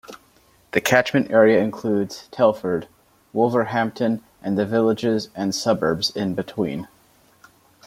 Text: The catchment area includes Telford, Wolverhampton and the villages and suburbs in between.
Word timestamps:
The 0.71 0.81
catchment 0.81 1.29
area 1.29 1.61
includes 1.61 2.27
Telford, 2.31 2.87
Wolverhampton 3.33 4.23
and 4.41 4.57
the 4.57 4.65
villages 4.65 5.29
and 5.35 5.53
suburbs 5.53 6.09
in 6.09 6.33
between. 6.33 6.87